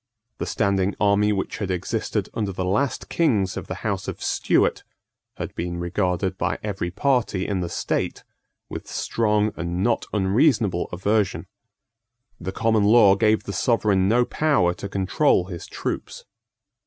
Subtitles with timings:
[0.39, 4.83] The standing army which had existed under the last kings of the House of Stuart
[5.37, 8.23] had been regarded by every party in the state
[8.67, 11.45] with strong and not unreasonable aversion.
[12.39, 16.25] The common law gave the Sovereign no power to control his troops.